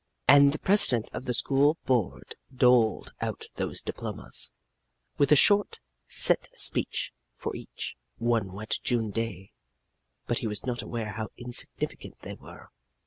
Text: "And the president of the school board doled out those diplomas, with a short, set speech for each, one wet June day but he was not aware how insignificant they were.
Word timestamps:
"And 0.27 0.51
the 0.51 0.57
president 0.57 1.09
of 1.13 1.25
the 1.25 1.33
school 1.35 1.77
board 1.85 2.33
doled 2.51 3.11
out 3.21 3.45
those 3.57 3.83
diplomas, 3.83 4.51
with 5.19 5.31
a 5.31 5.35
short, 5.35 5.79
set 6.07 6.49
speech 6.55 7.13
for 7.35 7.55
each, 7.55 7.95
one 8.17 8.51
wet 8.51 8.79
June 8.81 9.11
day 9.11 9.51
but 10.25 10.39
he 10.39 10.47
was 10.47 10.65
not 10.65 10.81
aware 10.81 11.11
how 11.11 11.29
insignificant 11.37 12.17
they 12.21 12.33
were. 12.33 12.71